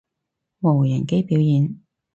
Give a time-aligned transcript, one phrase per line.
[0.61, 1.77] 無人機表演